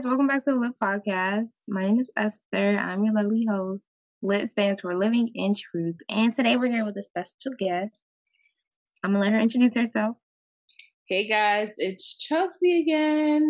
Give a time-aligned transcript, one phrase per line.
[0.00, 1.50] Hey guys, welcome back to the Lit Podcast.
[1.68, 2.78] My name is Esther.
[2.78, 3.82] I'm your lovely host.
[4.22, 5.96] Lit stands for Living in Truth.
[6.08, 7.92] And today we're here with a special guest.
[9.04, 10.16] I'm gonna let her introduce herself.
[11.06, 13.46] Hey guys, it's Chelsea again.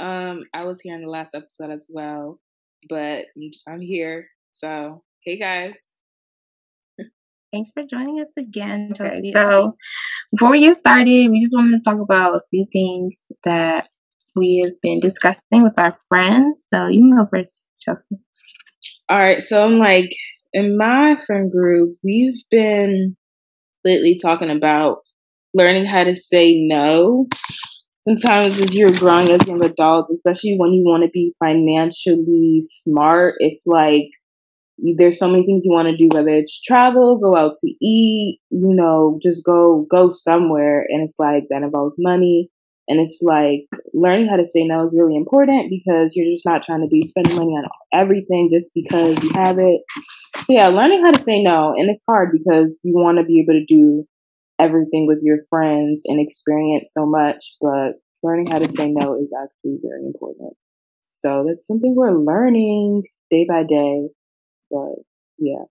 [0.00, 2.40] Um, I was here in the last episode as well,
[2.88, 3.26] but
[3.68, 4.26] I'm here.
[4.50, 6.00] So, hey guys.
[7.52, 9.30] Thanks for joining us again, Chelsea.
[9.30, 9.76] So,
[10.32, 13.88] before we get started, we just wanted to talk about a few things that
[14.36, 16.56] we have been discussing with our friends.
[16.72, 18.22] So, you can go first, Chelsea.
[19.08, 19.42] All right.
[19.42, 20.10] So, I'm like,
[20.52, 23.16] in my friend group, we've been
[23.84, 24.98] lately talking about
[25.54, 27.26] learning how to say no.
[28.06, 33.36] Sometimes, as you're growing as young adults, especially when you want to be financially smart,
[33.38, 34.08] it's like
[34.78, 38.40] there's so many things you want to do, whether it's travel, go out to eat,
[38.50, 42.50] you know, just go go somewhere, and it's like that involves money.
[42.86, 46.64] And it's like learning how to say no is really important because you're just not
[46.64, 49.80] trying to be spending money on everything just because you have it.
[50.44, 53.40] So yeah, learning how to say no, and it's hard because you want to be
[53.40, 54.04] able to do
[54.58, 59.30] everything with your friends and experience so much, but learning how to say no is
[59.42, 60.52] actually very important.
[61.08, 64.08] So that's something we're learning day by day.
[64.70, 64.96] But
[65.38, 65.64] yeah.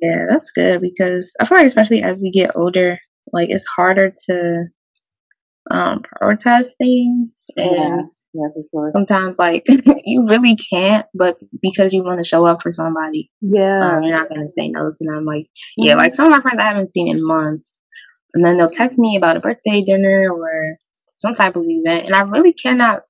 [0.00, 2.96] Yeah, that's good because I feel like especially as we get older,
[3.32, 4.64] like it's harder to
[5.70, 9.64] um prioritize things and Yeah, yeah, sometimes like
[10.04, 13.80] you really can't, but because you want to show up for somebody, Yeah.
[13.96, 15.24] um, you're not gonna say no to them.
[15.24, 15.98] Like yeah, Mhm.
[15.98, 17.68] like some of my friends I haven't seen in months,
[18.34, 20.64] and then they'll text me about a birthday dinner or
[21.14, 23.02] some type of event, and I really cannot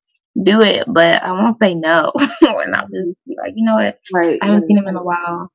[0.43, 3.99] do it, but I won't say no, and I'll just be like, you know what,
[4.13, 4.39] Right.
[4.43, 5.51] I haven't seen them in a while.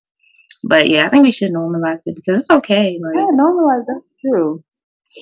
[0.68, 2.98] But yeah, I think we should normalize it because it's okay.
[3.00, 4.64] Yeah, Like normalize that's true.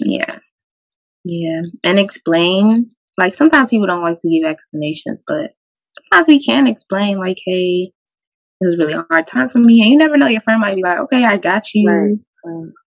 [0.02, 0.40] yeah,
[1.24, 2.90] yeah, and explain.
[3.18, 5.52] Like sometimes people don't like to give explanations, but
[6.12, 7.20] sometimes we can explain.
[7.20, 7.92] Like, hey,
[8.62, 10.28] it was really a hard time for me, and you never know.
[10.28, 11.90] Your friend might be like, okay, I got you.
[11.90, 12.18] Right.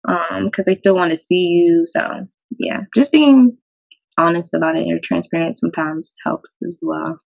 [0.09, 2.01] Um because they still want to see you so
[2.59, 3.57] yeah just being
[4.19, 7.19] honest about it and transparent sometimes helps as well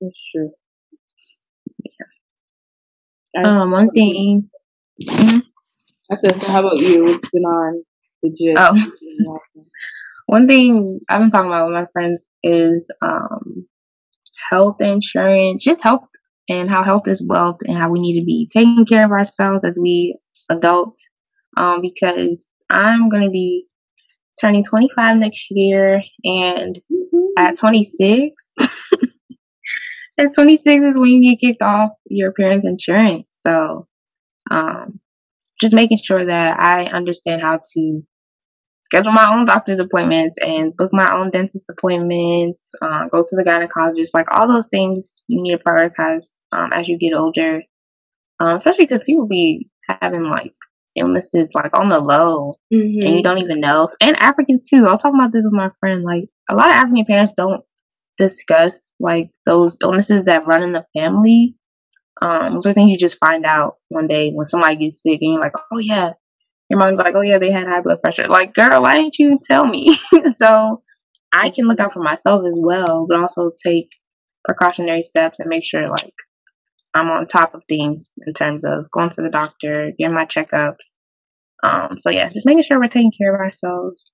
[0.00, 0.52] That's true.
[3.36, 4.50] I, um one thing
[5.00, 5.42] Mhm.
[6.10, 7.04] I said, so how about you?
[7.04, 7.84] What's been on
[8.30, 8.60] the gist?
[8.60, 9.38] Oh.
[10.26, 13.66] one thing i've been talking about with my friends is um
[14.50, 16.04] health insurance just health
[16.48, 19.64] and how health is wealth and how we need to be taking care of ourselves
[19.64, 20.14] as we
[20.50, 21.08] adults
[21.56, 23.66] um because i'm going to be
[24.40, 26.78] turning 25 next year and
[27.38, 28.34] at 26
[30.18, 33.86] at 26 is when you get kicked off your parents insurance so
[34.50, 35.00] um
[35.60, 38.02] just making sure that i understand how to
[38.86, 43.44] schedule my own doctor's appointments and book my own dentist appointments uh, go to the
[43.44, 47.62] gynecologist like all those things you need to prioritize um, as you get older
[48.40, 49.68] um, especially because people be
[50.00, 50.54] having like
[50.98, 53.24] illnesses like on the low and you Mhm.
[53.24, 53.88] don't even know.
[54.00, 54.78] And Africans too.
[54.86, 56.02] I was talking about this with my friend.
[56.02, 57.62] Like a lot of African parents don't
[58.18, 61.54] discuss like those illnesses that run in the family.
[62.22, 65.32] Um, those are things you just find out one day when somebody gets sick and
[65.34, 66.12] you're like, oh yeah.
[66.68, 68.28] Your mom's like, oh yeah, they had high blood pressure.
[68.28, 69.98] Like, girl, why didn't you tell me?
[70.38, 70.82] so
[71.32, 73.88] I can look out for myself as well, but also take
[74.44, 76.14] precautionary steps and make sure like
[76.94, 80.86] I'm on top of things in terms of going to the doctor, getting my checkups.
[81.62, 84.12] Um, so yeah, just making sure we're taking care of ourselves.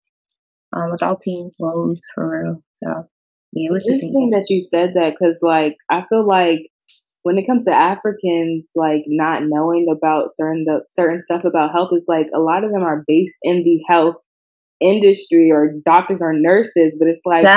[0.75, 2.63] Um, adulting flows for real.
[2.83, 3.09] So
[3.53, 6.69] yeah, it was just interesting that you said that because, like, I feel like
[7.23, 11.91] when it comes to Africans, like not knowing about certain the certain stuff about health,
[11.93, 14.17] it's like a lot of them are based in the health
[14.81, 17.55] industry or doctors or nurses, but it's like when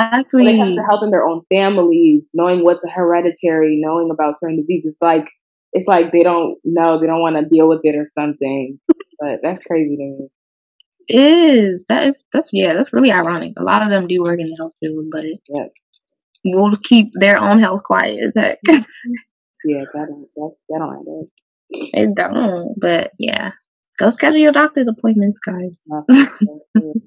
[0.48, 0.58] it exactly.
[0.58, 5.28] comes to helping their own families, knowing what's hereditary, knowing about certain diseases, it's like
[5.74, 8.80] it's like they don't know, they don't want to deal with it or something.
[9.20, 10.28] But that's crazy to me.
[11.08, 13.54] Is that is that's yeah, that's really ironic.
[13.58, 15.66] A lot of them do work in the health field, but Yeah.
[16.46, 18.60] will keep their own health quiet as heck.
[19.66, 21.28] Yeah, that don't that, that don't add up.
[21.70, 22.76] it don't.
[22.80, 23.52] But yeah.
[23.98, 25.72] Go schedule your doctor's appointments, guys.
[25.88, 26.60] Nothing.
[26.74, 27.06] That's.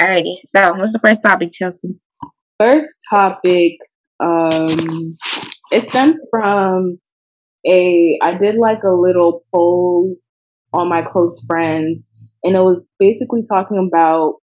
[0.00, 0.36] Alrighty.
[0.44, 1.94] So what's the first topic, Chelsea?
[2.58, 3.78] First topic,
[4.20, 5.16] um,
[5.70, 6.98] it stems from
[7.66, 8.18] a.
[8.22, 10.14] I did like a little poll
[10.72, 12.08] on my close friends,
[12.42, 14.36] and it was basically talking about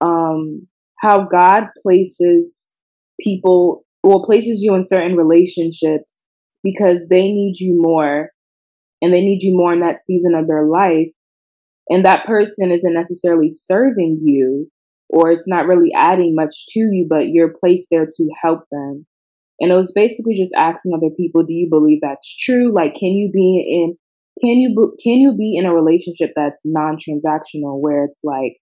[0.00, 0.66] um
[0.98, 2.78] how God places
[3.20, 6.22] people, well, places you in certain relationships
[6.64, 8.30] because they need you more,
[9.02, 11.12] and they need you more in that season of their life,
[11.90, 14.70] and that person isn't necessarily serving you
[15.10, 19.06] or it's not really adding much to you, but you're placed there to help them.
[19.60, 22.72] And it was basically just asking other people, do you believe that's true?
[22.74, 23.96] Like, can you be in,
[24.40, 28.56] can you, can you be in a relationship that's non-transactional where it's like,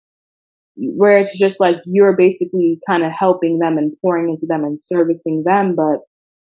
[0.77, 4.81] where it's just like you're basically kind of helping them and pouring into them and
[4.81, 6.01] servicing them, but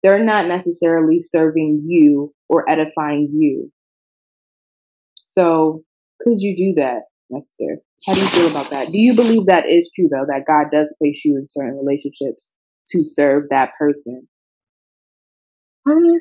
[0.03, 3.71] they're not necessarily serving you or edifying you.
[5.29, 5.83] So
[6.21, 7.01] could you do that,
[7.35, 7.81] Esther?
[8.05, 8.87] How do you feel about that?
[8.91, 12.51] Do you believe that is true though, that God does place you in certain relationships
[12.87, 14.27] to serve that person?
[15.89, 16.19] Um,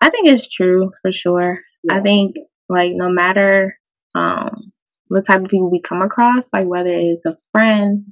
[0.00, 1.60] I think it's true for sure.
[1.84, 1.96] Yeah.
[1.96, 2.36] I think
[2.68, 3.76] like no matter
[4.14, 4.64] um
[5.08, 8.06] what type of people we come across, like whether it's a friend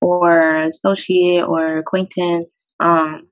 [0.00, 3.28] or associate or acquaintance, um,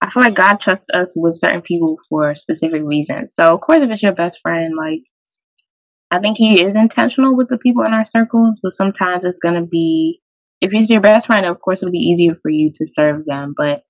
[0.00, 3.32] I feel like God trusts us with certain people for specific reasons.
[3.34, 5.00] So of course if it's your best friend, like
[6.10, 9.64] I think he is intentional with the people in our circles, but sometimes it's gonna
[9.64, 10.20] be
[10.60, 13.54] if he's your best friend, of course it'll be easier for you to serve them.
[13.56, 13.82] But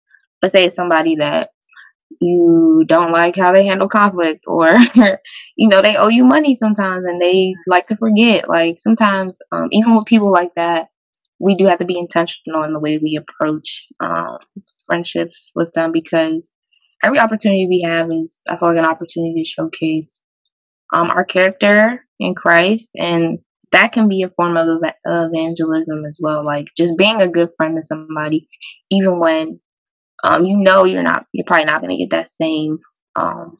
[0.42, 1.50] let's say it's somebody that
[2.20, 4.68] you don't like how they handle conflict or
[5.56, 8.48] you know they owe you money sometimes and they like to forget.
[8.48, 10.88] Like sometimes um, even with people like that
[11.40, 14.38] we do have to be intentional in the way we approach um,
[14.86, 16.52] friendships with them because
[17.04, 20.24] every opportunity we have is i feel like an opportunity to showcase
[20.92, 22.90] um, our character in christ.
[22.94, 23.38] And
[23.72, 24.68] that can be a form of
[25.04, 26.42] evangelism as well.
[26.44, 28.48] Like just being a good friend to somebody
[28.90, 29.58] even when
[30.22, 32.78] um, you know you're not you're probably not gonna get that same
[33.16, 33.58] um,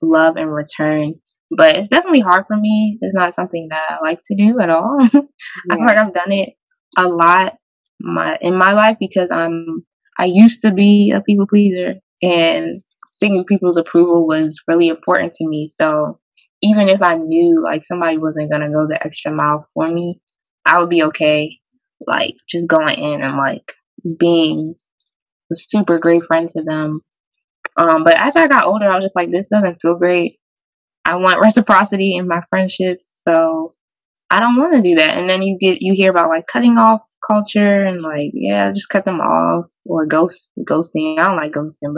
[0.00, 1.14] love in return.
[1.56, 2.98] But it's definitely hard for me.
[3.00, 4.98] It's not something that I like to do at all.
[5.00, 5.20] yeah.
[5.70, 6.50] I feel like I've done it
[6.98, 7.56] a lot
[8.00, 9.84] my in my life because I'm
[10.18, 12.76] I used to be a people pleaser and
[13.06, 15.68] seeking people's approval was really important to me.
[15.68, 16.18] So
[16.62, 20.20] even if I knew like somebody wasn't gonna go the extra mile for me,
[20.64, 21.58] I would be okay
[22.06, 23.72] like just going in and like
[24.18, 24.74] being
[25.54, 27.00] super great friend to them.
[27.76, 30.38] Um, but as I got older, I was just like, this doesn't feel great.
[31.04, 33.70] I want reciprocity in my friendships, so
[34.30, 35.16] I don't want to do that.
[35.16, 38.88] And then you get you hear about like cutting off culture and like, yeah, just
[38.88, 41.18] cut them off or ghost ghosting.
[41.18, 41.94] I don't like ghosting,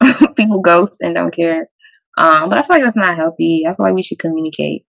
[0.00, 1.68] but people ghost and don't care.
[2.16, 3.64] Um, but I feel like that's not healthy.
[3.66, 4.86] I feel like we should communicate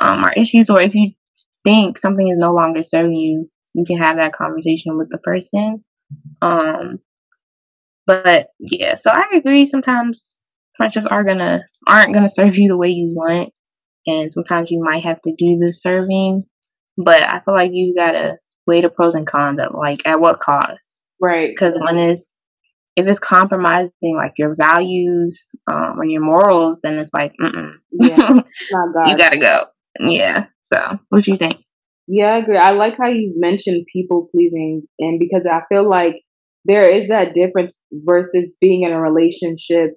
[0.00, 1.12] um, our issues, or if you
[1.62, 5.84] think something is no longer serving you, you can have that conversation with the person
[6.42, 6.98] um,
[8.06, 9.66] but yeah, so I agree.
[9.66, 10.40] Sometimes
[10.76, 13.52] friendships are gonna aren't gonna serve you the way you want,
[14.06, 16.44] and sometimes you might have to do the serving.
[16.96, 20.40] But I feel like you gotta weigh the pros and cons of like at what
[20.40, 20.80] cost,
[21.20, 21.50] right?
[21.50, 22.28] Because one is
[22.96, 27.32] if it's compromising like your values um, or your morals, then it's like,
[27.92, 28.30] yeah,
[29.04, 29.64] you gotta go.
[30.00, 30.46] Yeah.
[30.62, 31.60] So, what do you think?
[32.08, 32.56] Yeah, I agree.
[32.56, 36.22] I like how you mentioned people pleasing, and because I feel like
[36.64, 39.90] there is that difference versus being in a relationship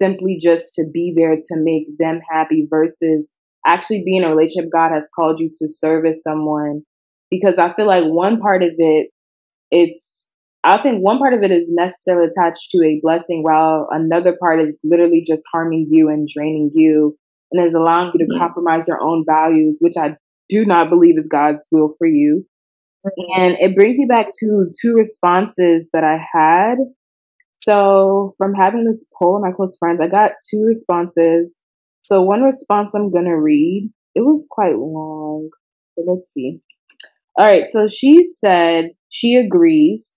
[0.00, 3.30] simply just to be there to make them happy versus
[3.66, 6.82] actually being in a relationship God has called you to service someone.
[7.30, 9.08] Because I feel like one part of it,
[9.70, 10.28] it's,
[10.64, 14.60] I think one part of it is necessarily attached to a blessing, while another part
[14.60, 17.16] is literally just harming you and draining you
[17.52, 18.38] and is allowing you to mm-hmm.
[18.38, 20.16] compromise your own values, which I
[20.48, 22.46] do not believe is God's will for you.
[23.06, 23.42] Mm-hmm.
[23.42, 26.76] And it brings me back to two responses that I had.
[27.52, 31.60] So from having this poll of my close friends, I got two responses.
[32.02, 33.90] So one response I'm gonna read.
[34.14, 35.50] It was quite long,
[35.96, 36.60] but let's see.
[37.36, 40.16] All right, so she said she agrees,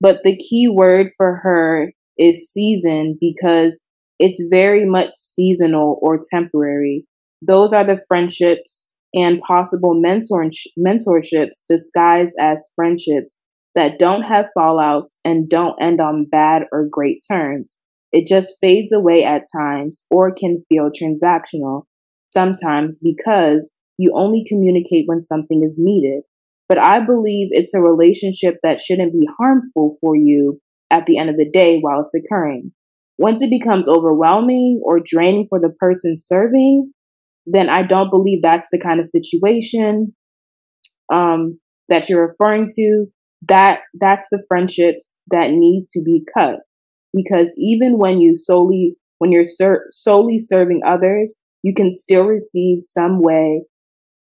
[0.00, 3.82] but the key word for her is season because
[4.18, 7.06] it's very much seasonal or temporary.
[7.40, 13.40] Those are the friendships and possible mentor- mentorships disguised as friendships
[13.74, 17.80] that don't have fallouts and don't end on bad or great terms.
[18.12, 21.84] It just fades away at times or can feel transactional
[22.32, 26.22] sometimes because you only communicate when something is needed.
[26.68, 31.30] But I believe it's a relationship that shouldn't be harmful for you at the end
[31.30, 32.72] of the day while it's occurring.
[33.18, 36.92] Once it becomes overwhelming or draining for the person serving,
[37.52, 40.14] then I don't believe that's the kind of situation
[41.12, 43.06] um, that you're referring to.
[43.48, 46.56] That that's the friendships that need to be cut
[47.14, 52.78] because even when you solely when you're ser- solely serving others, you can still receive
[52.82, 53.62] some way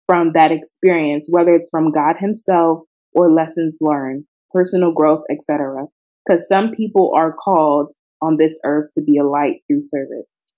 [0.06, 2.80] from that experience, whether it's from God Himself
[3.12, 5.86] or lessons learned, personal growth, etc.
[6.26, 10.49] Because some people are called on this earth to be a light through service.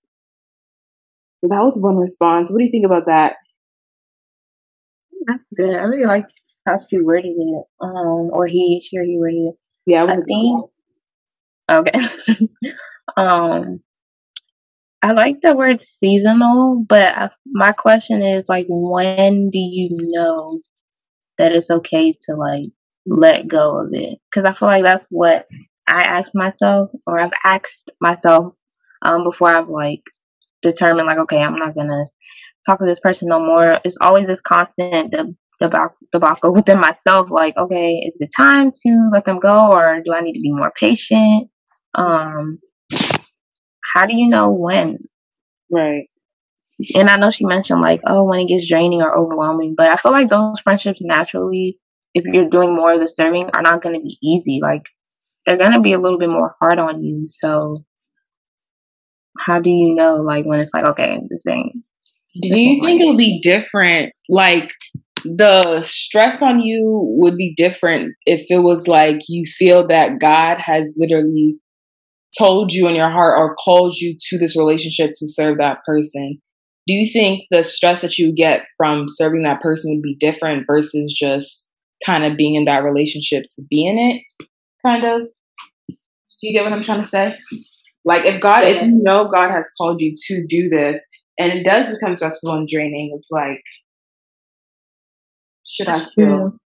[1.43, 2.49] So that was one response.
[2.49, 3.33] What do you think about that?
[5.27, 5.75] That's good.
[5.75, 6.25] I really like
[6.65, 9.55] how she worded it, um, or he, she, or he worded it.
[9.85, 10.61] Yeah, I I think.
[11.69, 12.47] Okay.
[13.17, 13.81] um,
[15.01, 20.61] I like the word seasonal, but I, my question is like, when do you know
[21.37, 22.69] that it's okay to like
[23.05, 24.17] let go of it?
[24.31, 25.45] Because I feel like that's what
[25.87, 28.55] I asked myself, or I've asked myself
[29.01, 30.03] um, before I've like
[30.63, 32.05] determined, like, okay, I'm not gonna
[32.65, 33.75] talk to this person no more.
[33.85, 39.09] It's always this constant deb- debacle, debacle within myself, like, okay, is it time to
[39.13, 41.49] let them go, or do I need to be more patient?
[41.95, 42.59] Um,
[43.93, 44.99] how do you know when?
[45.71, 46.07] right.
[46.95, 49.97] And I know she mentioned like, oh, when it gets draining or overwhelming, but I
[49.97, 51.79] feel like those friendships naturally,
[52.13, 54.59] if you're doing more of the serving, are not going to be easy.
[54.61, 54.83] Like
[55.45, 57.27] they're going to be a little bit more hard on you.
[57.29, 57.85] So
[59.39, 61.83] how do you know like when it's like, okay, this thing?
[62.41, 64.13] Do you think it would be different?
[64.29, 64.71] Like
[65.23, 70.57] the stress on you would be different if it was like you feel that God
[70.59, 71.57] has literally
[72.37, 76.41] told you in your heart or called you to this relationship to serve that person.
[76.87, 80.65] Do you think the stress that you get from serving that person would be different
[80.69, 81.73] versus just
[82.05, 84.47] kind of being in that relationship to be in it?
[84.85, 85.21] Kind of.
[85.87, 85.95] Do
[86.41, 87.37] you get what I'm trying to say?
[88.05, 91.05] Like if God, if you know God has called you to do this,
[91.37, 93.61] and it does become stressful and draining, it's like,
[95.69, 96.25] should I still?
[96.25, 96.59] True.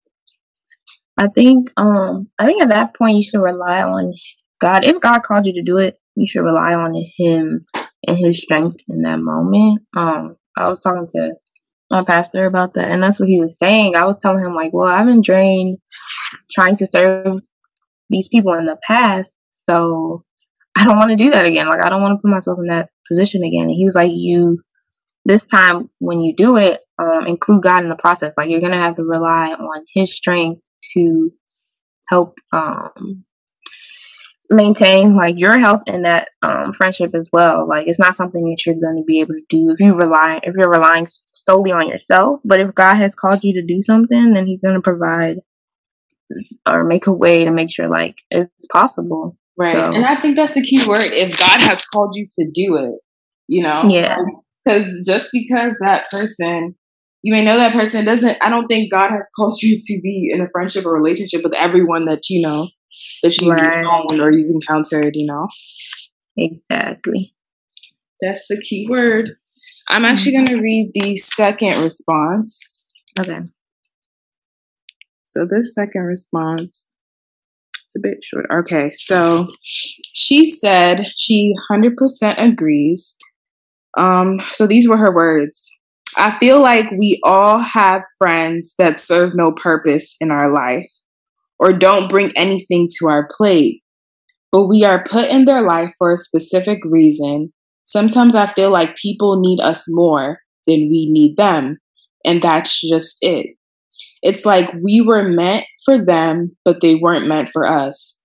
[1.17, 4.13] I think um I think at that point you should rely on
[4.61, 4.85] God.
[4.85, 7.67] If God called you to do it, you should rely on Him
[8.07, 9.83] and His strength in that moment.
[9.97, 11.35] Um, I was talking to
[11.91, 13.97] my pastor about that, and that's what he was saying.
[13.97, 15.79] I was telling him like, well, I've been drained
[16.53, 17.41] trying to serve
[18.11, 20.25] these people in the past, so
[20.77, 21.69] I don't want to do that again.
[21.69, 23.69] Like, I don't want to put myself in that position again.
[23.69, 24.61] And he was like, you
[25.27, 28.35] this time when you do it, um, include God in the process.
[28.37, 30.61] Like, you're gonna have to rely on His strength
[30.95, 31.31] to
[32.09, 33.25] help um
[34.51, 38.63] maintain like your health in that um friendship as well like it's not something that
[38.65, 41.89] you're going to be able to do if you rely if you're relying solely on
[41.89, 45.37] yourself but if god has called you to do something then he's going to provide
[46.69, 49.79] or make a way to make sure like it's possible Right.
[49.79, 51.03] So- And I think that's the key word.
[51.13, 52.95] If God has called you to do it,
[53.47, 53.85] you know?
[53.89, 54.17] yeah
[54.65, 56.75] Because just because that person,
[57.23, 60.31] you may know that person, doesn't, I don't think God has called you to be
[60.33, 62.69] in a friendship or relationship with everyone that you know,
[63.23, 63.83] that you've Right.
[63.83, 65.49] known or you've encountered, you know?
[66.37, 67.33] exactly
[68.21, 69.37] That's the key word.
[69.89, 70.45] I'm actually mm-hmm.
[70.47, 72.83] going to read the second response.
[73.21, 73.39] okay
[75.23, 76.94] So this second response,
[77.97, 78.47] a bit short.
[78.53, 81.95] Okay, so she said she 100%
[82.39, 83.17] agrees.
[83.97, 85.71] Um, so these were her words.
[86.17, 90.87] I feel like we all have friends that serve no purpose in our life
[91.59, 93.83] or don't bring anything to our plate,
[94.53, 97.53] but we are put in their life for a specific reason.
[97.85, 101.79] Sometimes I feel like people need us more than we need them,
[102.25, 103.57] and that's just it.
[104.25, 108.23] It's like we were meant for them, but they weren't meant for us,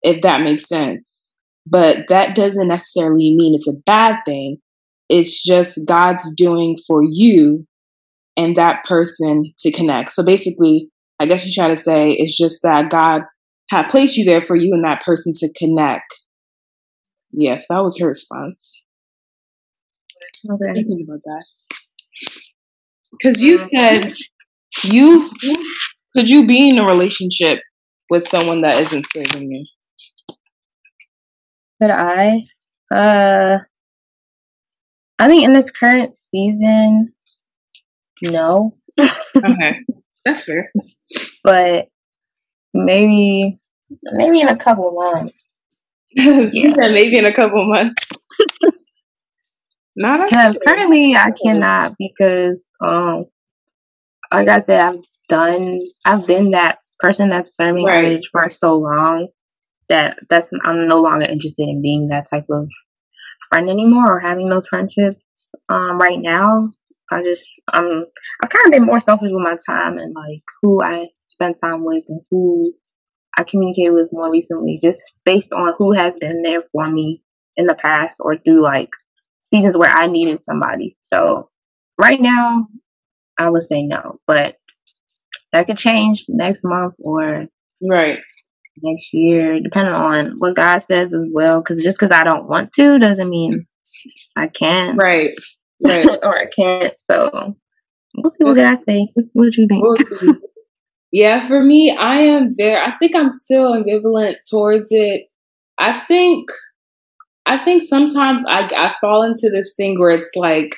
[0.00, 1.36] if that makes sense.
[1.66, 4.58] But that doesn't necessarily mean it's a bad thing.
[5.08, 7.66] It's just God's doing for you
[8.36, 10.12] and that person to connect.
[10.12, 10.88] So basically,
[11.18, 13.22] I guess you try to say it's just that God
[13.70, 16.14] had placed you there for you and that person to connect.
[17.32, 18.84] Yes, that was her response.
[20.44, 21.44] What do okay you think about that?
[23.10, 23.68] Because you mm.
[23.68, 24.14] said
[24.84, 25.30] you
[26.14, 27.60] could you be in a relationship
[28.08, 29.64] with someone that isn't serving you?
[31.80, 32.42] Could I,
[32.92, 33.58] uh,
[35.18, 37.06] I think in this current season,
[38.22, 38.76] no.
[38.98, 39.80] Okay,
[40.24, 40.70] that's fair.
[41.42, 41.86] But
[42.74, 43.56] maybe,
[44.02, 45.62] maybe in a couple months.
[46.10, 48.08] you said maybe in a couple months.
[49.96, 53.26] no, Because currently I cannot because, um,
[54.32, 55.70] like I said, I've done,
[56.04, 58.04] I've been that person that's serving Right.
[58.04, 59.28] others for so long
[59.88, 62.64] that that's I'm no longer interested in being that type of
[63.48, 65.16] friend anymore or having those friendships.
[65.68, 66.70] Um, right now,
[67.10, 68.04] I just I'm
[68.42, 71.84] I've kind of been more selfish with my time and like who I spend time
[71.84, 72.72] with and who
[73.36, 77.22] I communicate with more recently, just based on who has been there for me
[77.56, 78.90] in the past or through like
[79.38, 80.96] seasons where I needed somebody.
[81.02, 81.48] So
[81.98, 82.66] right now,
[83.40, 84.56] I would say no, but
[85.52, 87.46] that could change next month or
[87.82, 88.18] right.
[88.82, 91.60] next year, depending on what God says as well.
[91.62, 93.64] Because just because I don't want to doesn't mean
[94.36, 95.30] I can't Right.
[95.82, 96.06] Right.
[96.22, 96.92] or I can't.
[97.10, 97.56] So
[98.14, 99.08] we'll see what God say.
[99.32, 99.82] What, do you think?
[99.82, 100.36] We'll.
[101.12, 102.76] Yeah, for me, I am very.
[102.76, 105.22] I think I'm still ambivalent towards it.
[105.76, 106.48] I think,
[107.46, 110.76] I think sometimes I I fall into this thing where it's like,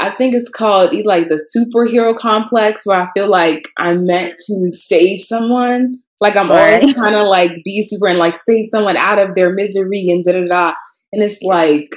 [0.00, 4.72] I think it's called like the superhero complex, where I feel like I'm meant to
[4.72, 5.98] save someone.
[6.20, 6.80] Like I'm right.
[6.80, 10.24] always trying to like be super and like save someone out of their misery and
[10.24, 10.72] da da da.
[11.12, 11.90] And it's like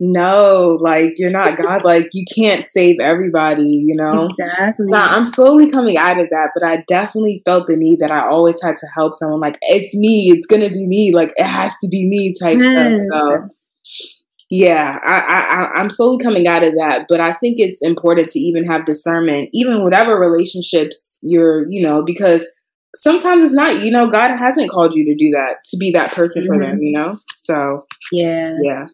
[0.00, 1.82] no, like you're not God.
[1.84, 4.30] Like you can't save everybody, you know?
[4.38, 4.86] Exactly.
[4.92, 8.62] I'm slowly coming out of that, but I definitely felt the need that I always
[8.62, 9.40] had to help someone.
[9.40, 12.96] Like, it's me, it's gonna be me, like it has to be me type mm.
[12.96, 13.50] stuff.
[13.82, 14.13] So
[14.50, 18.38] yeah, I, I I'm slowly coming out of that, but I think it's important to
[18.38, 22.46] even have discernment, even whatever relationships you're, you know, because
[22.94, 26.12] sometimes it's not, you know, God hasn't called you to do that, to be that
[26.12, 26.52] person mm-hmm.
[26.52, 26.82] for them, mm-hmm.
[26.82, 27.16] you know?
[27.34, 28.52] So yeah.
[28.62, 28.84] Yeah.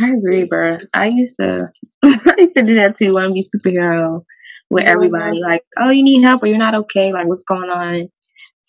[0.00, 0.78] I agree, bro.
[0.94, 1.68] I used to,
[2.02, 3.12] I used to do that too.
[3.12, 4.22] Want to be superhero
[4.70, 5.40] with everybody.
[5.40, 7.12] Like, oh, you need help or you're not okay.
[7.12, 8.08] Like, what's going on?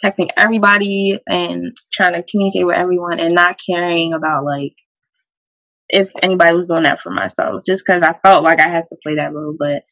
[0.03, 4.73] Texting everybody and trying to communicate with everyone and not caring about like
[5.93, 7.63] if anybody was doing that for myself.
[7.65, 9.55] Just because I felt like I had to play that role.
[9.57, 9.83] But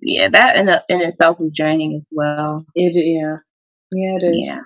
[0.00, 2.64] yeah, that in, in itself was draining as well.
[2.74, 3.36] It yeah,
[3.92, 4.36] yeah, it is.
[4.46, 4.60] Yeah.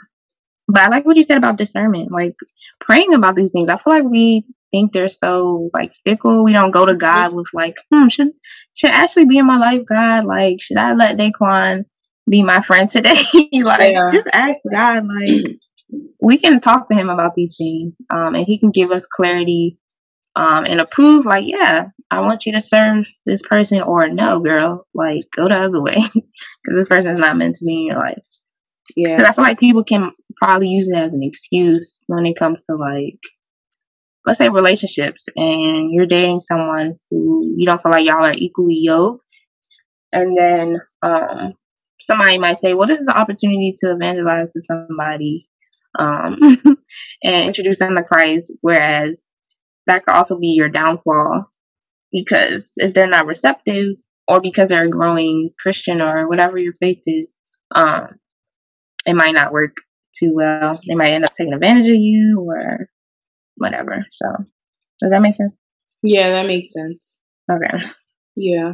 [0.67, 2.35] But I like what you said about discernment, like
[2.81, 3.71] praying about these things.
[3.71, 6.45] I feel like we think they're so like fickle.
[6.45, 8.33] We don't go to God with like, hmm, should
[8.77, 10.25] should Ashley be in my life, God?
[10.25, 11.85] Like, should I let Daquan
[12.29, 13.17] be my friend today?
[13.63, 14.09] like, yeah.
[14.13, 15.05] just ask God.
[15.07, 15.59] Like,
[16.21, 19.79] we can talk to Him about these things, um, and He can give us clarity,
[20.39, 21.27] um, and approve.
[21.27, 25.57] Like, yeah, I want you to serve this person, or no, girl, like, go the
[25.57, 28.23] other way because this person is not meant to be in your life.
[28.97, 32.39] Yeah, because I feel like people can probably use it as an excuse when it
[32.39, 33.19] comes to like
[34.25, 38.77] let's say relationships and you're dating someone who you don't feel like y'all are equally
[38.79, 39.27] yoked
[40.13, 41.53] and then um,
[42.01, 45.49] somebody might say well this is an opportunity to evangelize to somebody
[45.99, 46.37] um,
[47.23, 49.28] and introduce them to christ whereas
[49.89, 51.47] that could also be your downfall
[52.13, 53.97] because if they're not receptive
[54.27, 57.27] or because they're a growing christian or whatever your faith is
[57.75, 58.07] um,
[59.05, 59.77] it might not work
[60.19, 62.89] too well they might end up taking advantage of you or
[63.59, 64.07] whatever.
[64.11, 64.27] So
[65.01, 65.53] does that make sense?
[66.03, 67.19] Yeah, that makes sense.
[67.51, 67.85] Okay.
[68.37, 68.73] Yeah.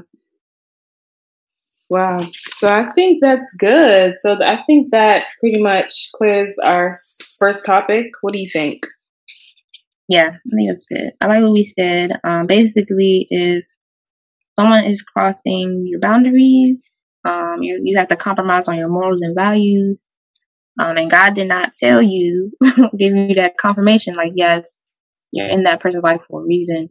[1.89, 2.19] Wow.
[2.49, 4.15] So I think that's good.
[4.19, 6.93] So I think that pretty much clears our
[7.39, 8.07] first topic.
[8.21, 8.87] What do you think?
[10.09, 11.13] Yeah, I think that's good.
[11.21, 12.13] I like what we said.
[12.25, 13.65] Um, basically, if
[14.59, 16.83] someone is crossing your boundaries,
[17.25, 20.01] um, you you have to compromise on your morals and values
[20.79, 24.69] um, and God did not tell you, give you that confirmation, like, yes,
[25.31, 26.89] you're in that person's life for a reason,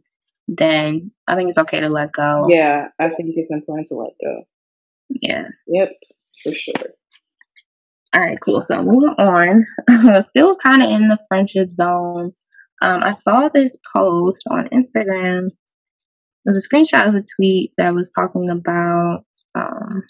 [0.48, 2.46] then I think it's okay to let go.
[2.50, 4.42] Yeah, I think it's important to let go.
[5.10, 5.44] Yeah.
[5.66, 5.92] Yep,
[6.42, 6.74] for sure.
[8.14, 8.60] All right, cool.
[8.60, 9.66] So moving on,
[10.30, 12.30] still kind of in the friendship zone.
[12.84, 15.46] Um, I saw this post on Instagram.
[15.46, 20.02] It was a screenshot of a tweet that was talking about um,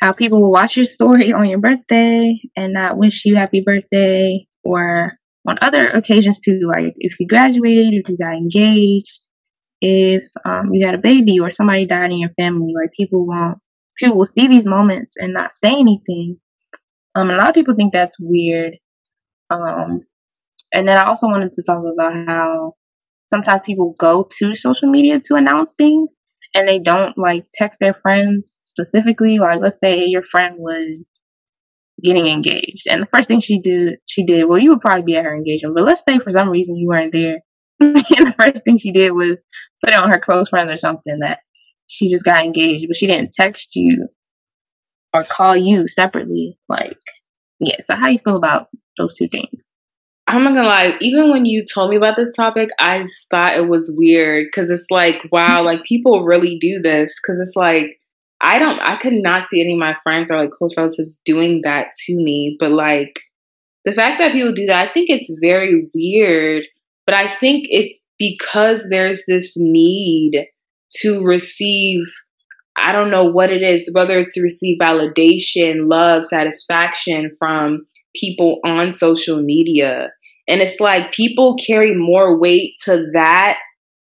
[0.00, 4.46] how people will watch your story on your birthday and not wish you happy birthday
[4.64, 5.12] or
[5.46, 6.60] on other occasions too.
[6.64, 9.12] Like if you graduated if you got engaged
[9.82, 13.58] if um, you had a baby or somebody died in your family like people won't
[13.98, 16.38] people will see these moments and not say anything.
[17.14, 18.72] Um a lot of people think that's weird.
[19.50, 20.00] Um
[20.72, 22.74] and then i also wanted to talk about how
[23.28, 26.08] sometimes people go to social media to announce things
[26.54, 30.98] and they don't like text their friends specifically, like let's say your friend was
[32.02, 35.16] getting engaged, and the first thing she did, she did, well, you would probably be
[35.16, 37.40] at her engagement, but let's say for some reason you weren't there,
[37.80, 39.36] and the first thing she did was
[39.84, 41.38] put it on her close friends or something that
[41.86, 44.08] she just got engaged, but she didn't text you
[45.14, 46.58] or call you separately.
[46.68, 46.96] Like,
[47.60, 47.76] yeah.
[47.86, 49.71] So how do you feel about those two things?
[50.32, 53.68] I'm not gonna lie, even when you told me about this topic, I thought it
[53.68, 55.66] was weird because it's like, wow, mm-hmm.
[55.66, 57.14] like people really do this.
[57.20, 58.00] Because it's like,
[58.40, 61.60] I don't, I could not see any of my friends or like close relatives doing
[61.64, 62.56] that to me.
[62.58, 63.20] But like
[63.84, 66.66] the fact that people do that, I think it's very weird.
[67.04, 70.46] But I think it's because there's this need
[71.02, 72.04] to receive,
[72.78, 78.60] I don't know what it is, whether it's to receive validation, love, satisfaction from people
[78.64, 80.08] on social media.
[80.48, 83.58] And it's like people carry more weight to that,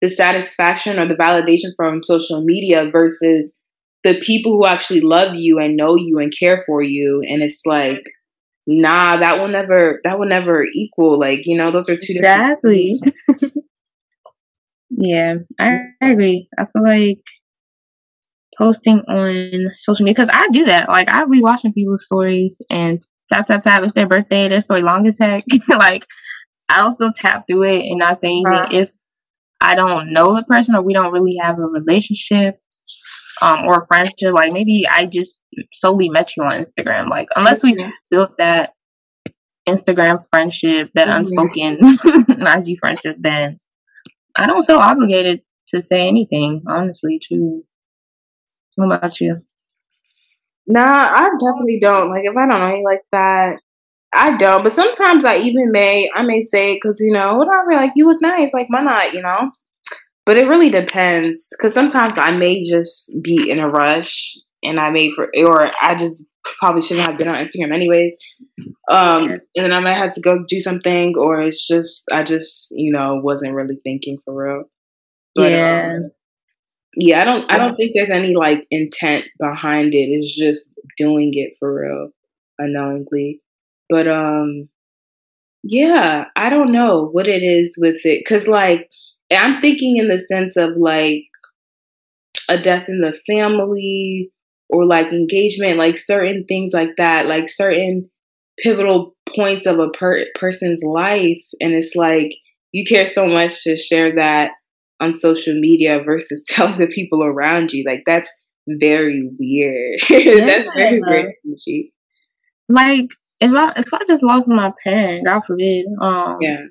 [0.01, 3.57] the satisfaction or the validation from social media versus
[4.03, 7.21] the people who actually love you and know you and care for you.
[7.27, 8.03] And it's like
[8.67, 12.99] nah that will never that will never equal like you know those are two exactly.
[14.89, 16.47] yeah I, I agree.
[16.57, 17.19] I feel like
[18.57, 20.89] posting on social media because I do that.
[20.89, 23.83] Like I be watching people's stories and tap tap tap.
[23.83, 24.47] It's their birthday.
[24.47, 25.43] Their story long as heck.
[25.69, 26.05] like
[26.69, 28.91] I'll still tap through it and not say anything if
[29.61, 32.59] I don't know the person or we don't really have a relationship
[33.41, 34.33] um, or a friendship.
[34.33, 37.09] Like maybe I just solely met you on Instagram.
[37.09, 37.77] Like unless we
[38.09, 38.71] built that
[39.67, 41.17] Instagram friendship, that mm-hmm.
[41.17, 41.77] unspoken
[42.47, 43.57] IG friendship, then
[44.35, 46.63] I don't feel obligated to say anything.
[46.67, 47.63] Honestly, too.
[48.75, 49.35] What about you?
[50.67, 52.09] Nah, I definitely don't.
[52.09, 53.59] Like if I don't know you like that,
[54.13, 54.63] I don't.
[54.63, 57.73] But sometimes I even may I may say because you know whatever.
[57.73, 58.49] Like you look nice.
[58.53, 59.13] Like why not?
[59.13, 59.51] You know.
[60.25, 64.89] But it really depends because sometimes I may just be in a rush and I
[64.89, 66.25] may for or I just
[66.59, 68.15] probably shouldn't have been on Instagram anyways.
[68.89, 72.69] Um, and then I might have to go do something, or it's just I just
[72.71, 74.63] you know wasn't really thinking for real.
[75.35, 75.97] But, yeah.
[75.97, 76.09] Um,
[76.95, 79.97] yeah, I don't I don't think there's any like intent behind it.
[79.97, 82.09] It's just doing it for real,
[82.59, 83.41] unknowingly.
[83.89, 84.69] But um
[85.63, 88.89] yeah, I don't know what it is with it cuz like
[89.31, 91.23] I'm thinking in the sense of like
[92.49, 94.31] a death in the family
[94.69, 98.09] or like engagement, like certain things like that, like certain
[98.59, 102.31] pivotal points of a per- person's life and it's like
[102.71, 104.51] you care so much to share that
[104.99, 107.83] on social media versus telling the people around you.
[107.85, 108.29] Like that's
[108.67, 110.01] very weird.
[110.09, 110.45] Yeah.
[110.45, 111.33] that's very weird.
[112.67, 116.63] Like if I if I just lost my parent, God forbid, um, yeah,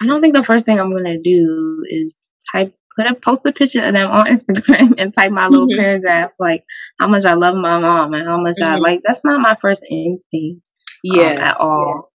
[0.00, 2.14] I don't think the first thing I'm gonna do is
[2.52, 5.78] type put a post a picture of them on Instagram and type my little mm-hmm.
[5.78, 6.64] paragraph like
[6.98, 8.74] how much I love my mom and how much mm-hmm.
[8.74, 9.00] I like.
[9.06, 10.66] That's not my first instinct,
[11.10, 12.12] um, yeah, um, at all.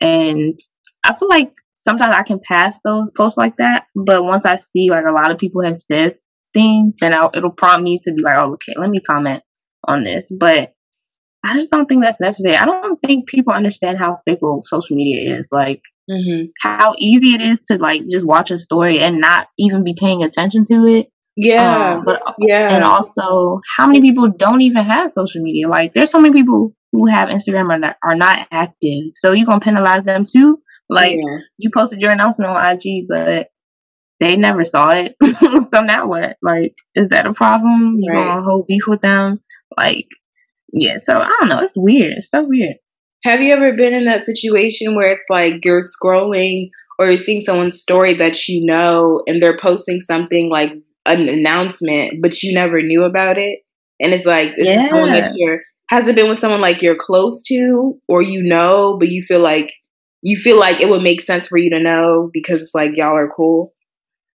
[0.00, 0.08] Yeah.
[0.08, 0.58] And
[1.04, 4.90] I feel like sometimes I can pass those posts like that, but once I see
[4.90, 6.18] like a lot of people have said
[6.52, 9.42] things, then I'll, it'll prompt me to be like, oh, okay, let me comment
[9.86, 10.30] on this.
[10.36, 10.74] But
[11.44, 12.56] I just don't think that's necessary.
[12.56, 15.48] I don't think people understand how fickle social media is.
[15.52, 16.46] Like mm-hmm.
[16.60, 20.22] how easy it is to like just watch a story and not even be paying
[20.22, 21.08] attention to it.
[21.36, 25.68] Yeah, um, but yeah, and also how many people don't even have social media?
[25.68, 29.12] Like there's so many people who have Instagram are not, are not active.
[29.14, 30.58] So you're gonna penalize them too?
[30.88, 31.38] Like yeah.
[31.58, 33.48] you posted your announcement on IG, but
[34.20, 35.14] they never saw it.
[35.22, 36.36] so now what?
[36.42, 37.98] Like, is that a problem?
[38.00, 38.24] You right.
[38.24, 39.40] gonna hold beef with them?
[39.76, 40.06] Like,
[40.72, 40.96] yeah.
[40.96, 41.60] So I don't know.
[41.60, 42.14] It's weird.
[42.16, 42.76] It's so weird.
[43.24, 47.40] Have you ever been in that situation where it's like you're scrolling or you're seeing
[47.40, 50.72] someone's story that you know and they're posting something like
[51.06, 53.60] an announcement, but you never knew about it?
[54.00, 54.84] And it's like this yeah.
[54.84, 58.42] is someone that you're has it been with someone like you're close to or you
[58.42, 59.72] know, but you feel like
[60.22, 63.16] you feel like it would make sense for you to know because it's like y'all
[63.16, 63.72] are cool.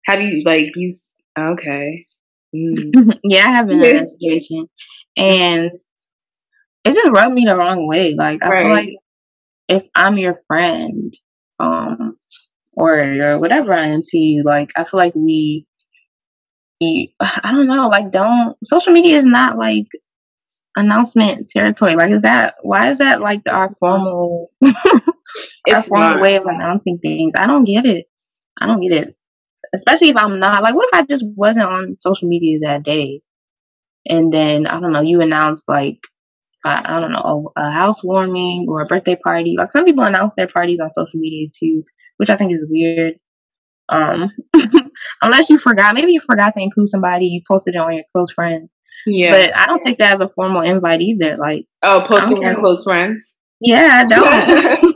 [0.06, 0.90] Have you like you?
[1.38, 2.06] Okay.
[2.54, 3.18] Mm.
[3.24, 4.68] yeah, I have been in that situation,
[5.16, 5.70] and
[6.84, 8.14] it just rubbed me the wrong way.
[8.14, 8.64] Like I right.
[8.64, 8.96] feel like
[9.68, 11.14] if I'm your friend,
[11.58, 12.14] um,
[12.74, 15.66] or, or whatever I am to you, like I feel like we,
[16.80, 19.86] we, I don't know, like don't social media is not like
[20.76, 21.96] announcement territory.
[21.96, 24.50] Like, is that why is that like our formal,
[25.70, 27.32] our formal way of announcing things?
[27.36, 28.06] I don't get it.
[28.60, 29.14] I don't get it.
[29.74, 33.20] Especially if I'm not like, what if I just wasn't on social media that day,
[34.06, 35.98] and then I don't know, you announced like
[36.64, 39.54] I, I don't know a, a housewarming or a birthday party.
[39.56, 41.82] Like some people announce their parties on social media too,
[42.18, 43.14] which I think is weird.
[43.88, 44.30] Um,
[45.22, 48.32] unless you forgot, maybe you forgot to include somebody, you posted it on your close
[48.32, 48.70] friends
[49.06, 49.30] yeah.
[49.30, 51.36] But I don't take that as a formal invite either.
[51.36, 53.34] Like Oh, posting your close friends?
[53.60, 54.82] Yeah, I don't.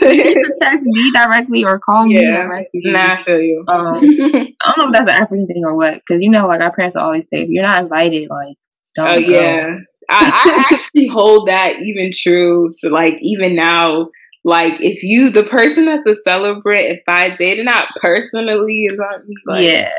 [0.00, 2.44] can text me directly or call me yeah.
[2.44, 2.80] directly.
[2.84, 3.64] Nah, I feel you.
[3.68, 6.60] Um, I don't know if that's an African thing or what, because you know, like
[6.60, 8.56] our parents always say, if you're not invited, like
[8.96, 9.08] don't.
[9.08, 9.28] Oh go.
[9.28, 9.76] yeah,
[10.08, 12.68] I, I actually hold that even true.
[12.70, 14.08] So like even now,
[14.44, 19.26] like if you the person that's a celebrant, if I they did not personally invite
[19.26, 19.90] me, like, yeah,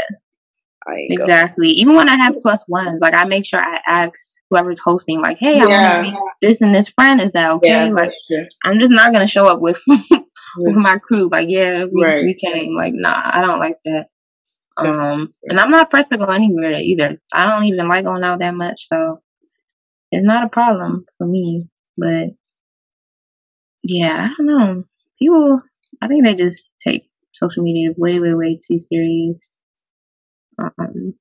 [1.09, 1.69] exactly.
[1.69, 4.17] Even when I have plus ones, like I make sure I ask
[4.51, 7.21] whoever's hosting, like, "Hey, I want to meet this and this friend.
[7.21, 8.11] Is that okay?" Yeah, like,
[8.65, 9.81] I'm just not gonna show up with
[10.57, 11.29] with my crew.
[11.31, 12.23] Like, yeah, we, right.
[12.23, 12.75] we came.
[12.75, 14.07] Like, nah, I don't like that.
[14.77, 17.17] Um, and I'm not pressed to go anywhere either.
[17.33, 19.21] I don't even like going out that much, so
[20.11, 21.67] it's not a problem for me.
[21.97, 22.29] But
[23.83, 24.83] yeah, I don't know.
[25.19, 25.61] People,
[26.01, 29.53] I think they just take social media way, way, way too serious.
[30.57, 31.13] Um,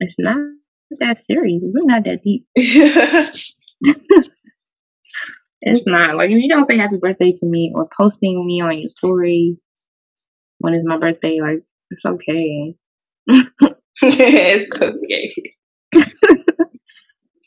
[0.00, 0.36] it's not
[1.00, 1.62] that serious.
[1.62, 2.46] It's really not that deep.
[5.60, 8.78] it's not like if you don't say happy birthday to me or posting me on
[8.78, 9.58] your story
[10.58, 12.74] when it's my birthday, like it's okay.
[14.02, 15.34] it's okay.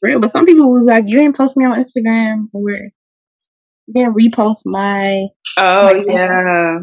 [0.01, 2.91] Real, but some people was like, "You didn't post me on Instagram, or you
[3.93, 5.25] didn't repost my."
[5.57, 6.79] Oh like, yeah.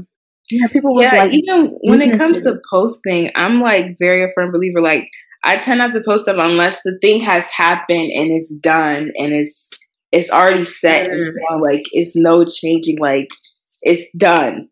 [0.51, 4.53] Yeah, people Yeah, like, even when it comes to posting, I'm like very a firm
[4.53, 4.83] believer.
[4.83, 5.09] Like
[5.45, 9.33] I tend not to post stuff unless the thing has happened and it's done and
[9.35, 9.71] it's
[10.13, 11.35] it's already set and Mm.
[11.51, 11.61] done.
[11.63, 12.99] Like it's no changing.
[12.99, 13.29] Like
[13.83, 14.69] it's done.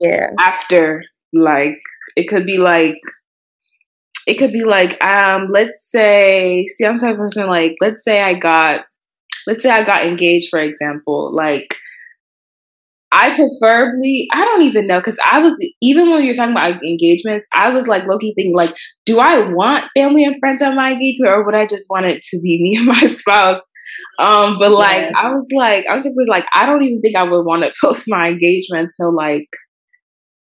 [0.00, 1.78] "Yeah, After like
[2.16, 2.96] it could be like
[4.26, 8.34] it could be like um let's say see I'm of person like let's say I
[8.34, 8.82] got
[9.46, 11.74] let's say I got engaged for example like
[13.14, 16.84] I preferably I don't even know because I was even when you were talking about
[16.84, 18.74] engagements I was like low key thinking like
[19.06, 22.22] do I want family and friends at my engagement or would I just want it
[22.30, 23.62] to be me and my spouse
[24.18, 25.12] um but like Yeah.
[25.16, 27.72] I was like I was just like I don't even think I would want to
[27.82, 29.48] post my engagement until like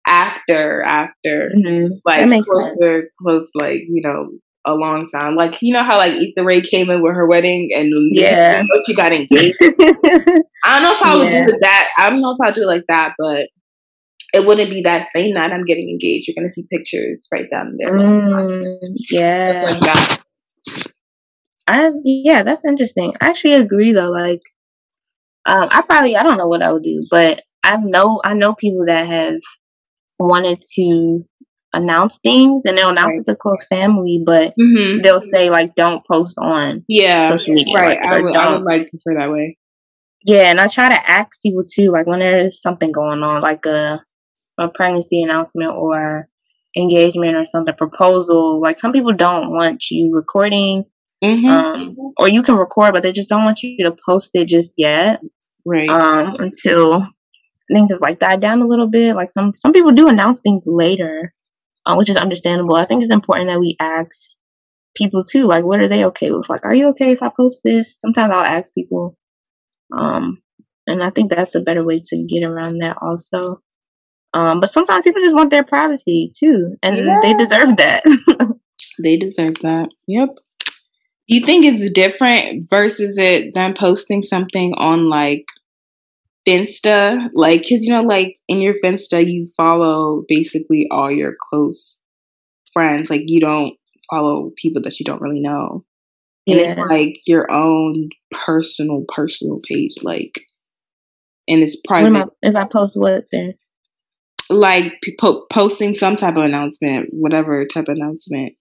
[0.07, 1.91] after after Mhm.
[2.05, 2.77] like makes sense.
[2.79, 4.31] closer, close, like you know,
[4.67, 5.35] a long time.
[5.37, 8.63] Like you know how like Issa Rae came in with her wedding and Yeah.
[8.87, 9.57] she got engaged.
[10.65, 11.47] I don't know if I would Yeah.
[11.47, 11.89] do that.
[11.99, 13.47] I don't know if I'd do it like that, but
[14.35, 16.29] it wouldn't be that same night I'm getting engaged.
[16.29, 17.93] You're gonna see pictures right down there.
[17.93, 18.77] Mm,
[19.11, 20.21] yeah, Like.
[21.67, 23.13] I yeah, that's interesting.
[23.21, 24.11] I actually agree though.
[24.11, 24.41] Like,
[25.47, 28.55] um, I probably I don't know what I would do, but I know I know
[28.55, 29.35] people that have
[30.19, 31.25] wanted to
[31.73, 33.21] announce things and they'll announce Right.
[33.21, 35.03] it to close family, but Mm-hmm.
[35.03, 37.87] they'll say like don't post on Yeah, social media, right.
[37.89, 39.59] like, I would, I would like prefer that way.
[40.25, 43.41] Yeah, and I try to ask people too, like when there is something going on,
[43.43, 44.03] like a
[44.59, 46.27] a pregnancy announcement or
[46.77, 48.61] engagement or something, proposal.
[48.61, 50.85] Like some people don't want you recording,
[51.25, 51.49] Mm-hmm.
[51.49, 54.71] um, or you can record, but they just don't want you to post it just
[54.77, 55.21] yet,
[55.65, 55.89] right.
[55.91, 57.07] um, until
[57.73, 59.15] things have like died down a little bit.
[59.15, 61.33] Like some some people do announce things later,
[61.89, 62.77] uh, which is understandable.
[62.77, 64.37] I think it's important that we ask
[64.95, 66.49] people too, like what are they okay with?
[66.49, 67.97] Like, are you okay if I post this?
[68.01, 69.17] Sometimes I'll ask people.
[69.97, 70.43] Um,
[70.87, 73.63] and I think that's a better way to get around that also.
[74.35, 78.05] Um, but sometimes people just want their privacy too, and they deserve that.
[79.03, 79.89] They deserve that.
[80.07, 80.39] Yep.
[81.27, 85.45] You think it's different versus it than posting something on like
[86.49, 87.29] Finsta?
[87.35, 92.01] Like, cause you know, like in your Finsta, you follow basically all your close
[92.73, 93.11] friends.
[93.11, 93.75] Like, you don't
[94.11, 95.85] follow people that you don't really know.
[96.47, 98.09] And it's like your own
[98.47, 99.97] personal, personal page.
[100.03, 100.41] Like,
[101.47, 102.35] and it's am I, private.
[102.43, 103.53] if I post what there?
[104.49, 108.55] Like, po- posting some type of announcement, whatever type of announcement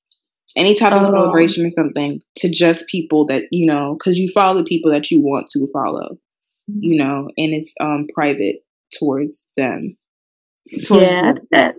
[0.57, 1.11] any type of Oh.
[1.11, 5.11] celebration or something to just people that you know because you follow the people that
[5.11, 6.17] you want to follow
[6.67, 8.57] you know and it's um private
[8.99, 9.97] towards them
[10.83, 11.41] towards Yeah, them.
[11.51, 11.75] that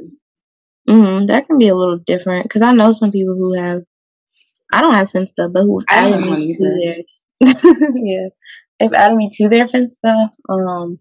[0.88, 3.80] mm, that can be a little different because I know some people who have.
[4.72, 6.80] I don't have Finsta, but who I don't added have one me either.
[7.40, 7.52] to their.
[7.96, 8.28] yeah,
[8.80, 10.30] they've added me to their Finsta.
[10.48, 11.00] Um,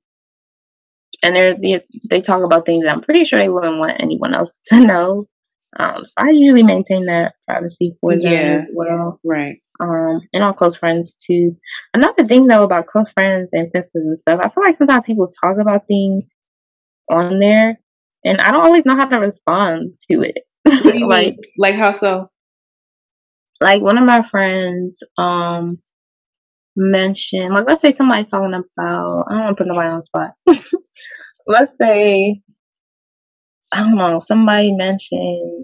[1.24, 4.36] and they're, they they talk about things that I'm pretty sure they wouldn't want anyone
[4.36, 5.26] else to know.
[5.80, 8.58] Um, so I usually maintain that privacy for them Yeah.
[8.60, 9.20] as well.
[9.24, 11.56] right Um, and all close friends too.
[11.94, 15.30] Another thing though about close friends and sisters and stuff, I feel like sometimes people
[15.44, 16.24] talk about things
[17.12, 17.80] on there,
[18.26, 20.38] and I don't always know how to respond to it.
[20.64, 22.30] what do you like, mean like how so
[23.62, 25.80] like one of my friends, um,
[26.76, 30.04] mentioned, like, let's say somebody's talking about, I don't want to put nobody on the
[30.04, 30.32] spot.
[31.48, 32.42] let's say,
[33.74, 35.64] I don't know, somebody mentioned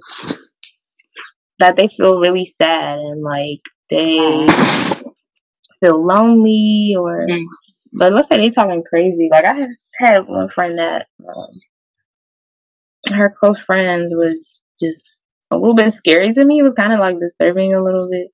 [1.60, 4.46] that they feel really sad and like they
[5.80, 7.46] feel lonely or Mm.
[7.94, 9.30] but let's say they're talking crazy.
[9.32, 11.52] Like I have had one friend that um,
[13.18, 16.60] her close friends was just a little bit scary to me.
[16.60, 18.28] It was kind of like disturbing a little bit,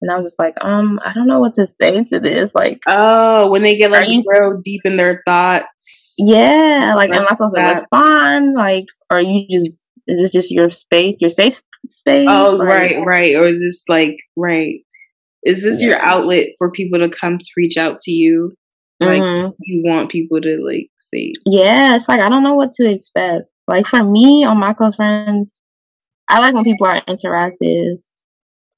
[0.00, 2.54] and I was just like, um, I don't know what to say to this.
[2.54, 7.22] Like, oh when they get like you- real deep in their thoughts yeah, like, am
[7.22, 7.74] I supposed bad.
[7.74, 8.54] to respond?
[8.54, 11.60] Like, are you just is this just your space, your safe
[11.90, 12.26] space?
[12.28, 14.80] oh Like, right right or is this like right
[15.44, 18.52] is this your outlet for people to come to reach out to you
[19.00, 19.54] like mhm.
[19.60, 23.48] you want people to like say Yeah, it's like I don't know what to expect.
[23.66, 25.50] Like for me, on my close friends,
[26.28, 27.96] I like when people are interactive.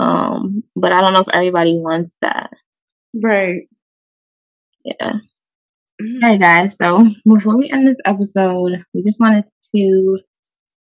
[0.02, 2.50] Um, but I don't know if everybody wants that.
[3.14, 3.68] right
[4.84, 5.18] Yeah.
[6.20, 9.44] Hey guys, so before we end this episode, we just wanted
[9.76, 10.18] to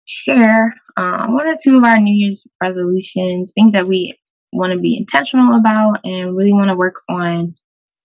[0.04, 4.16] share um, one or two of our New Year's resolutions, things that we
[4.52, 7.54] want to be intentional about and really want to work on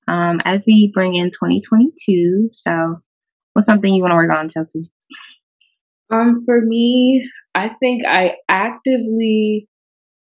[0.07, 2.49] um, as we bring in 2022.
[2.51, 3.01] So,
[3.53, 4.89] what's something you want to work on, Chelsea?
[6.11, 9.67] Um, for me, I think I actively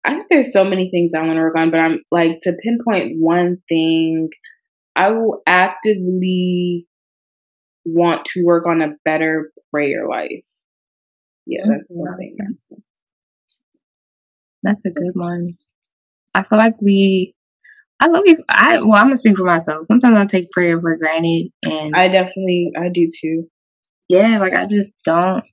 [0.05, 2.53] I think there's so many things I want to work on, but I'm like to
[2.63, 4.31] pinpoint one thing.
[4.97, 6.87] I will actively
[7.85, 10.43] want to work on a better prayer life.
[11.47, 12.37] Yeah, that's one thing.
[14.63, 15.55] That's a good one.
[16.35, 17.35] I feel like we
[18.01, 18.39] I love you.
[18.49, 19.87] I well, I'm gonna speak for myself.
[19.87, 23.49] Sometimes I take prayer for granted, and I definitely I do too.
[24.09, 25.45] Yeah, like I just don't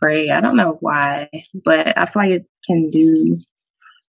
[0.00, 0.28] pray.
[0.28, 1.30] I don't know why,
[1.64, 3.38] but I feel like it can do.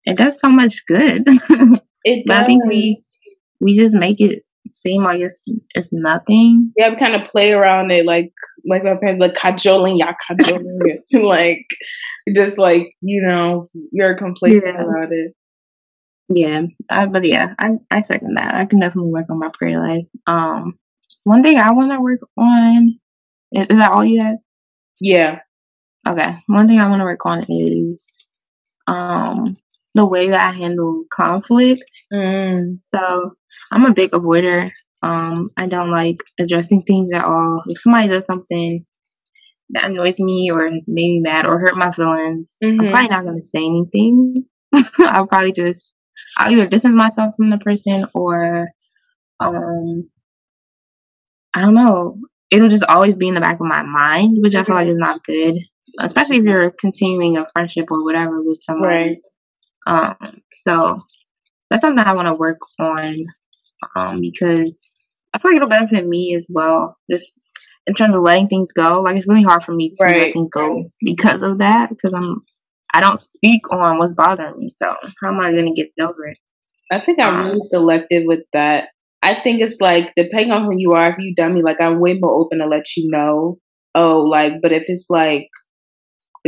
[0.04, 1.26] It does so much good.
[2.04, 2.38] It does.
[2.38, 3.02] I think we
[3.60, 5.42] we just make it seem like it's
[5.74, 6.72] it's nothing.
[6.76, 8.32] Yeah, we kind of play around it, like
[8.64, 10.78] like my parents, like cajoling, yeah, cajoling,
[11.12, 11.66] like
[12.34, 14.82] just like you know, you're complacent Yeah.
[14.82, 15.32] about it.
[16.30, 18.54] Yeah, I, but yeah, I I second that.
[18.54, 20.06] I can definitely work on my prayer life.
[20.26, 20.78] Um,
[21.24, 22.98] one thing I want to work on
[23.52, 24.36] is, is that all you have?
[25.00, 25.40] Yeah,
[26.08, 28.04] Okay, one thing I want to work on is
[28.88, 29.56] um
[29.94, 31.84] the way that I handle conflict.
[32.14, 32.78] mm.
[32.88, 33.36] So
[33.72, 34.70] I'm a big avoider.
[35.02, 37.62] Um, I don't like addressing things at all.
[37.68, 38.86] If somebody does something
[39.70, 42.90] that annoys me or made me mad or hurt my feelings, I'm Mhm.
[42.92, 44.46] probably not gonna say anything.
[45.00, 45.92] I'll probably just
[46.38, 48.68] I'll either distance myself from the person or
[49.40, 50.10] um
[51.54, 52.18] I don't know.
[52.50, 54.96] It'll just always be in the back of my mind, which I feel like is
[54.98, 55.56] not good.
[56.00, 58.88] Especially if you're continuing a friendship or whatever with someone.
[58.88, 59.18] right.
[59.86, 61.00] Um, so
[61.70, 63.14] that's something I want to work on
[63.96, 64.76] um, because
[65.32, 66.96] I feel like it'll benefit me as well.
[67.10, 67.32] Just
[67.86, 70.50] in terms of letting things go, like it's really hard for me to let things
[70.50, 71.88] go because of that.
[71.90, 72.40] Because I'm
[72.94, 74.70] I don't speak on what's bothering me.
[74.74, 76.38] So how am I gonna get over it?
[76.90, 78.88] I think I'm Um, really selective with that.
[79.22, 81.10] I think it's like depending on who you are.
[81.10, 83.58] If you dummy, like I'm way more open to let you know.
[83.94, 85.48] Oh, like, but if it's like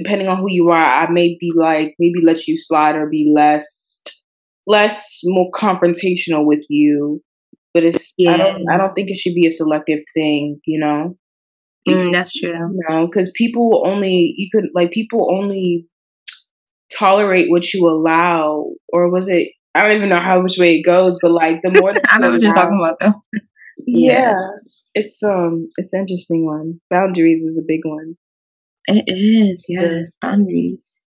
[0.02, 3.32] depending on who you are, I may be like maybe let you slide or be
[3.34, 4.02] less,
[4.66, 7.22] less more confrontational with you.
[7.72, 8.74] But it's I don't Yeah.
[8.74, 10.60] I don't think it should be a selective thing.
[10.66, 11.16] You know.
[11.88, 12.50] Mm, that's true.
[12.50, 15.86] You know, because people only you could like people only
[16.92, 19.48] tolerate what you allow, or was it?
[19.74, 22.18] I don't even know how which way it goes, but like the more that I
[22.18, 23.22] know what you're talking about though.
[23.86, 24.34] yeah,
[24.94, 26.80] it's um, it's an interesting one.
[26.90, 28.16] Boundaries is a big one.
[28.92, 29.82] It is, yes.
[29.82, 30.02] Yeah.
[30.20, 31.00] Boundaries.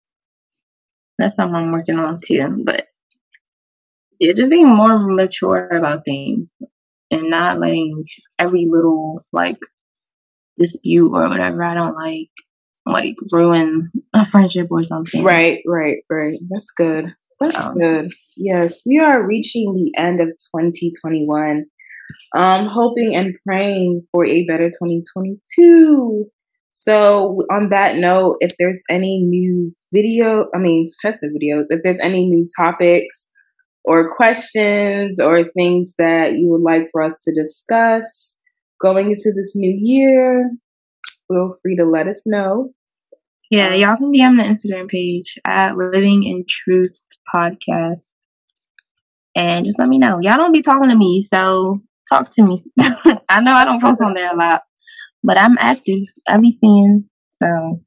[1.17, 2.63] That's something I'm working on too.
[2.63, 2.87] But
[4.19, 6.49] yeah, just being more mature about things
[7.11, 7.91] and not letting
[8.39, 9.57] every little like
[10.57, 12.29] dispute or whatever I don't like
[12.85, 15.23] like ruin a friendship or something.
[15.23, 16.37] Right, right, right.
[16.49, 17.07] That's good.
[17.39, 18.11] That's Um, good.
[18.37, 21.65] Yes, we are reaching the end of 2021.
[22.35, 26.25] Um, hoping and praying for a better 2022.
[26.75, 31.99] So, on that note, if there's any new video, I mean, festive videos, if there's
[31.99, 33.29] any new topics
[33.85, 38.41] or questions or things that you would like for us to discuss
[38.81, 40.49] going into this new year,
[41.31, 42.71] feel free to let us know.
[43.51, 46.99] Yeah, um, y'all can DM the Instagram page at Living in Truth
[47.31, 48.01] Podcast.
[49.35, 50.17] And just let me know.
[50.21, 52.63] Y'all don't be talking to me, so talk to me.
[52.79, 54.63] I know I don't post on there a lot,
[55.23, 56.03] but I'm active.
[56.27, 57.09] I be seeing.
[57.41, 57.81] So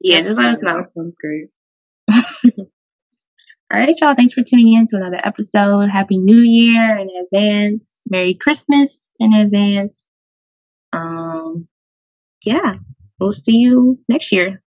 [0.00, 0.78] yeah, just let us know.
[0.78, 1.50] That sounds great.
[3.72, 4.14] All right, y'all.
[4.14, 5.88] Thanks for tuning in to another episode.
[5.90, 8.00] Happy New Year in advance.
[8.08, 9.98] Merry Christmas in advance.
[10.92, 11.66] Um,
[12.44, 12.74] yeah,
[13.18, 14.62] we'll see you next year.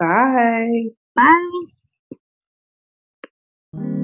[0.00, 0.86] Bye.
[3.72, 4.03] Bye.